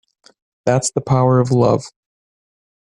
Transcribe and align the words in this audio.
That's 0.65 0.89
the 0.89 0.99
power 0.99 1.39
of 1.39 1.51
love. 1.51 1.83